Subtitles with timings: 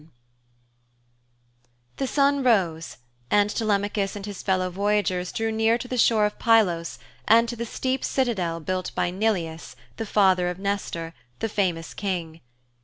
[0.01, 0.07] VII
[1.97, 2.97] The sun rose
[3.29, 7.55] and Telemachus and his fellow voyagers drew near to the shore of Pylos and to
[7.55, 12.41] the steep citadel built by Neleus, the father of Nestor, the famous King.